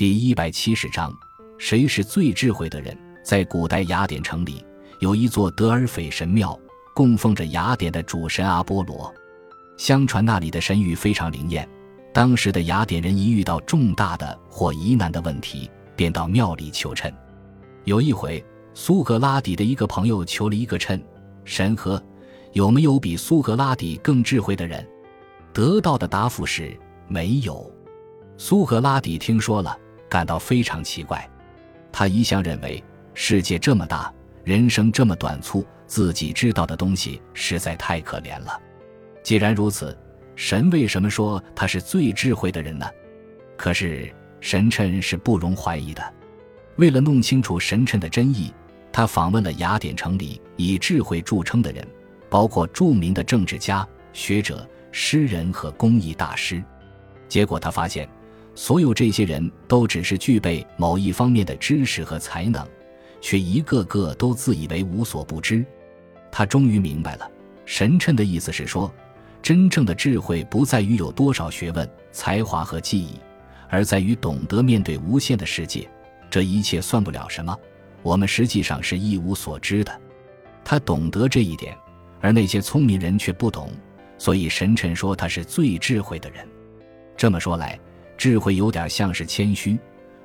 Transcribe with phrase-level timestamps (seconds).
[0.00, 1.12] 第一百七十章，
[1.58, 2.96] 谁是最智慧的人？
[3.22, 4.64] 在古代雅典城里，
[4.98, 6.58] 有一座德尔斐神庙，
[6.94, 9.14] 供奉着雅典的主神阿波罗。
[9.76, 11.68] 相传那里的神谕非常灵验。
[12.14, 17.12] 当时的雅典人一遇到重大的或疑难的问题，便到庙里求谶。
[17.84, 18.42] 有一回，
[18.72, 20.98] 苏格拉底的一个朋友求了一个谶
[21.44, 22.02] ：“神和，
[22.54, 24.82] 有没有比苏格拉底更智慧的人？”
[25.52, 26.74] 得到的答复是
[27.06, 27.70] 没有。
[28.38, 29.76] 苏格拉底听说了，
[30.10, 31.26] 感到非常奇怪。
[31.90, 32.82] 他一向认为
[33.14, 34.12] 世界这么大，
[34.44, 38.60] 人生这么短促，自己知道的东西实在太可怜了。
[39.22, 39.96] 既然如此，
[40.36, 42.86] 神为什么说他是最智慧的人呢？
[43.56, 46.02] 可是神谶是不容怀疑的。
[46.76, 48.52] 为了弄清楚神谶的真意，
[48.92, 51.86] 他访问了雅典城里以智慧著称的人，
[52.28, 54.68] 包括著名的政治家、学者。
[54.92, 56.60] 诗人和工艺大师，
[57.28, 58.08] 结果他发现，
[58.60, 62.62] 所有这些人都只是具备某一方面的知识和才能，
[63.18, 65.64] 却一个个都自以为无所不知。
[66.30, 67.26] 他终于明白了，
[67.64, 68.92] 神谶的意思是说，
[69.40, 73.14] 真正的智慧不在于有多少学问、才华和技艺，
[73.70, 75.88] 而在于懂得面对无限的世界，
[76.28, 77.58] 这一切算不了什么。
[78.02, 80.00] 我们实际上是一无所知的。
[80.62, 81.74] 他懂得这一点，
[82.20, 83.72] 而那些聪明人却不懂。
[84.18, 86.46] 所以神臣说他是最智慧的人，
[87.16, 87.80] 这么说来，
[88.20, 89.78] 智慧有点像是谦虚，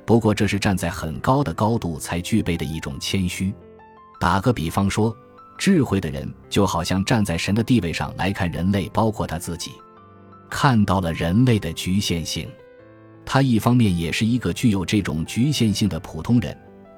[0.05, 3.53] 不过这是站在很高的高度才具备的一种谦虚。
[4.19, 5.15] 打个比方说，
[5.57, 9.71] 智慧的人就好像站在神的地位上来看人类，包括他自己，
[10.49, 12.49] 看到了人类的局限性。
[13.25, 16.53] 他一方面也是一个具有这种局限性的普通人，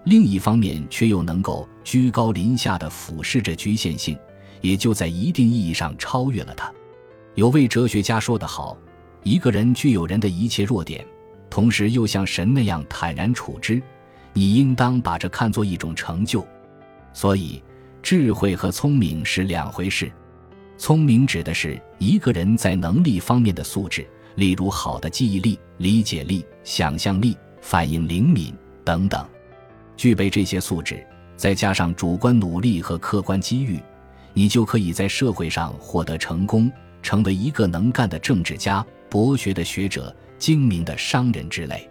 [0.06, 4.17] 另一方面却又能够居高临下的俯视着局限性，
[4.61, 6.73] 也就在一定意义上超越了他。
[7.36, 8.76] 有位哲学家说得好
[9.28, 11.06] ：“一个人具有人的一切弱点，
[11.50, 13.81] 同时又像神那样坦然处之，
[14.31, 16.47] 你应当把这看作一种成就。”
[17.11, 17.61] 所以，
[18.02, 20.09] 智慧和聪明是两回事。
[20.77, 28.55] 聪明指的是一个人在能力方面的素质，例如好的记忆力、理解力、想象力、反应灵敏
[28.86, 29.27] 等等。
[29.98, 31.05] 具备这些素质，
[31.36, 33.77] 再加上主观努力和客观机遇，
[34.33, 36.71] 你就可以在社会上获得成功。
[37.04, 41.90] 成为一个能干的政治家、博学的学者、精明的商人之类。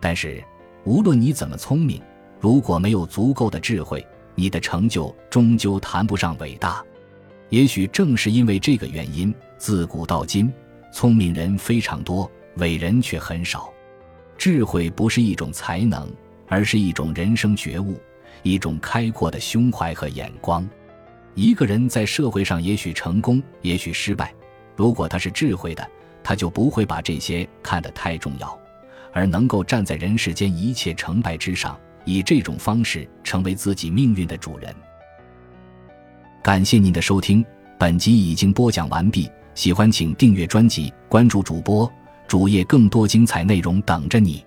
[0.00, 0.42] 但是，
[0.84, 2.00] 无论你怎么聪明，
[2.40, 6.84] 如果没有足够的智慧，你的成就终究谈不上伟大。
[7.48, 10.52] 也许正是因为这个原因，自古到今，
[10.92, 13.72] 聪明人非常多，伟人却很少。
[14.36, 16.12] 智慧不是一种才能，
[16.48, 17.98] 而是一种人生觉悟，
[18.42, 20.68] 一种开阔的胸怀和眼光。
[21.34, 24.34] 一个人在社会上也许成功，也许失败。
[24.74, 25.88] 如果他是智慧的，
[26.28, 28.58] 他就不会把这些看得太重要，
[29.12, 34.74] 而能够站在人世间一切成败之上，以这种方式成为自己命运的主人。
[36.42, 37.46] 感谢您的收听，
[37.78, 39.30] 本集已经播讲完毕。
[39.54, 41.88] 喜欢请订阅专辑，关注主播
[42.26, 44.44] 主页，更多精彩内容等着你。